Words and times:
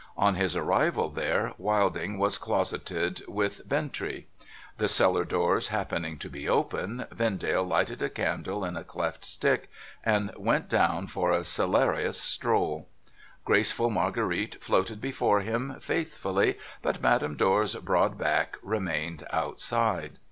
On 0.17 0.33
his 0.33 0.55
arrival 0.55 1.09
there, 1.09 1.53
Abiding 1.59 2.17
was 2.17 2.39
closeted 2.39 3.21
with 3.27 3.69
Bintrey. 3.69 4.25
The 4.79 4.87
cellar 4.87 5.23
doors 5.23 5.67
502 5.67 5.67
NO 5.67 5.75
THOROUGHFARE 5.75 5.75
happening 5.77 6.17
to 6.17 6.27
be 6.31 6.49
open, 6.49 7.05
Vcndale 7.15 7.69
lighted 7.69 8.01
a 8.01 8.09
candle 8.09 8.65
in 8.65 8.75
a 8.75 8.83
cleft 8.83 9.23
stick, 9.23 9.69
and 10.03 10.31
went 10.35 10.69
down 10.69 11.05
for 11.05 11.31
a 11.31 11.43
cellarous 11.43 12.19
stroll. 12.19 12.87
Graceful 13.45 13.91
Marguerite 13.91 14.55
floated 14.63 15.01
before 15.01 15.41
him 15.41 15.75
faithfully, 15.79 16.57
but 16.81 17.03
Madame 17.03 17.35
Dor's 17.35 17.75
broad 17.75 18.17
back 18.17 18.57
remained 18.63 19.23
outside. 19.31 20.17